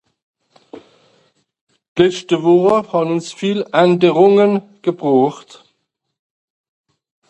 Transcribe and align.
D’letschte 1.95 2.35
Wùche 2.43 2.77
hàn 2.91 3.07
ùns 3.15 3.29
viel 3.39 3.59
Changement 3.75 4.55
gebroocht. 4.85 5.49